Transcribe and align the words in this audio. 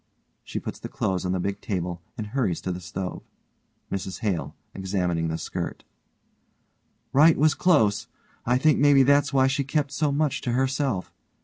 (She 0.43 0.57
puts 0.59 0.79
the 0.79 0.89
clothes 0.89 1.25
on 1.27 1.31
the 1.31 1.39
big 1.39 1.61
table, 1.61 2.01
and 2.17 2.25
hurries 2.25 2.59
to 2.61 2.71
the 2.71 2.81
stove.) 2.81 3.21
MRS 3.91 4.21
HALE: 4.21 4.55
(examining 4.73 5.27
the 5.27 5.37
skirt) 5.37 5.83
Wright 7.13 7.37
was 7.37 7.53
close. 7.53 8.07
I 8.43 8.57
think 8.57 8.79
maybe 8.79 9.03
that's 9.03 9.31
why 9.31 9.45
she 9.45 9.63
kept 9.63 9.91
so 9.91 10.11
much 10.11 10.41
to 10.41 10.53
herself. 10.53 11.13